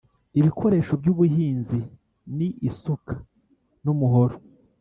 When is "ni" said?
2.35-2.47